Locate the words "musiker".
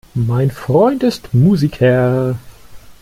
1.35-2.33